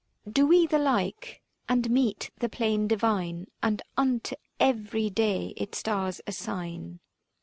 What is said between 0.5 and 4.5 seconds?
the like; and mete the plain divine, And unto